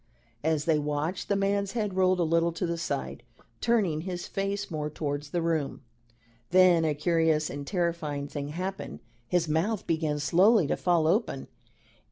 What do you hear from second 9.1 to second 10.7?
His mouth began slowly